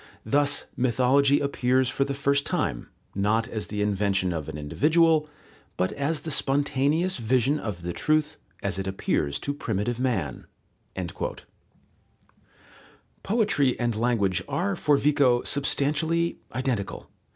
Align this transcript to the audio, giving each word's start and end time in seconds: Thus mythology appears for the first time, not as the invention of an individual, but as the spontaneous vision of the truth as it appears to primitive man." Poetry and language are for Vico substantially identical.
Thus 0.25 0.65
mythology 0.75 1.39
appears 1.41 1.87
for 1.87 2.05
the 2.05 2.15
first 2.15 2.43
time, 2.43 2.89
not 3.13 3.47
as 3.47 3.67
the 3.67 3.83
invention 3.83 4.33
of 4.33 4.49
an 4.49 4.57
individual, 4.57 5.29
but 5.77 5.91
as 5.91 6.21
the 6.21 6.31
spontaneous 6.31 7.19
vision 7.19 7.59
of 7.59 7.83
the 7.83 7.93
truth 7.93 8.37
as 8.63 8.79
it 8.79 8.87
appears 8.87 9.37
to 9.41 9.53
primitive 9.53 9.99
man." 9.99 10.47
Poetry 13.21 13.79
and 13.79 13.95
language 13.95 14.41
are 14.49 14.75
for 14.75 14.97
Vico 14.97 15.43
substantially 15.43 16.39
identical. 16.51 17.07